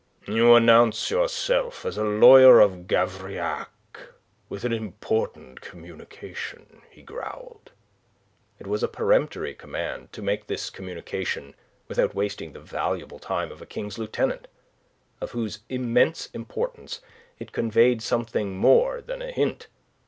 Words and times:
"You 0.25 0.55
announce 0.55 1.11
yourself 1.11 1.85
as 1.85 1.95
a 1.95 2.03
lawyer 2.03 2.59
of 2.59 2.87
Gavrillac 2.87 3.67
with 4.49 4.63
an 4.65 4.73
important 4.73 5.61
communication," 5.61 6.81
he 6.89 7.03
growled. 7.03 7.71
It 8.57 8.65
was 8.65 8.81
a 8.81 8.87
peremptory 8.87 9.53
command 9.53 10.11
to 10.13 10.23
make 10.23 10.47
this 10.47 10.71
communication 10.71 11.53
without 11.87 12.15
wasting 12.15 12.53
the 12.53 12.59
valuable 12.59 13.19
time 13.19 13.51
of 13.51 13.61
a 13.61 13.65
King's 13.67 13.99
Lieutenant, 13.99 14.47
of 15.21 15.33
whose 15.33 15.59
immense 15.69 16.29
importance 16.33 17.01
it 17.37 17.51
conveyed 17.51 18.01
something 18.01 18.57
more 18.57 19.01
than 19.01 19.21
a 19.21 19.31
hint. 19.31 19.67